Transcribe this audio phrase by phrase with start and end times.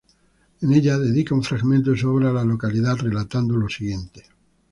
[0.61, 4.23] En ella dedica un fragmento de su obra a la localidad, relatando lo siguiente.